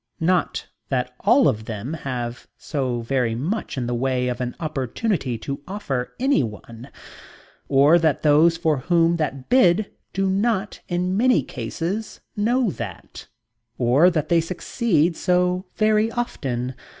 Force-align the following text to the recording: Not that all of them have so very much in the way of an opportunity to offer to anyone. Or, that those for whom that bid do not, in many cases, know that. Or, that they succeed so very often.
Not 0.19 0.67
that 0.89 1.13
all 1.19 1.47
of 1.47 1.65
them 1.65 1.93
have 1.93 2.47
so 2.57 3.01
very 3.01 3.35
much 3.35 3.77
in 3.77 3.85
the 3.85 3.93
way 3.93 4.29
of 4.29 4.41
an 4.41 4.55
opportunity 4.59 5.37
to 5.37 5.61
offer 5.67 6.05
to 6.05 6.11
anyone. 6.23 6.89
Or, 7.69 7.99
that 7.99 8.23
those 8.23 8.57
for 8.57 8.77
whom 8.77 9.17
that 9.17 9.47
bid 9.51 9.91
do 10.11 10.27
not, 10.27 10.79
in 10.89 11.15
many 11.15 11.43
cases, 11.43 12.19
know 12.35 12.71
that. 12.71 13.27
Or, 13.77 14.09
that 14.09 14.27
they 14.29 14.41
succeed 14.41 15.15
so 15.15 15.67
very 15.75 16.09
often. 16.11 16.73